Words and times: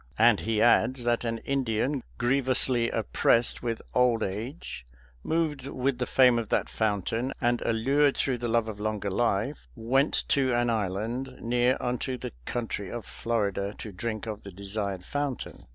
And 0.17 0.39
he 0.39 0.63
adds 0.63 1.03
that 1.03 1.23
an 1.25 1.37
Indian 1.45 2.01
grievously 2.17 2.89
oppressed 2.89 3.61
with 3.61 3.83
old 3.93 4.23
age, 4.23 4.83
moved 5.23 5.67
with 5.67 5.99
the 5.99 6.07
fame 6.07 6.39
of 6.39 6.49
that 6.49 6.69
fountain, 6.69 7.31
and 7.39 7.61
allured 7.61 8.17
through 8.17 8.39
the 8.39 8.47
love 8.47 8.67
of 8.67 8.79
longer 8.79 9.11
life, 9.11 9.67
went 9.75 10.23
to 10.29 10.55
an 10.55 10.71
island, 10.71 11.37
near 11.39 11.77
unto 11.79 12.17
the 12.17 12.33
country 12.45 12.89
of 12.89 13.05
Florida, 13.05 13.75
to 13.77 13.91
drink 13.91 14.25
of 14.25 14.41
the 14.41 14.49
desired 14.51 15.05
fountain 15.05 15.67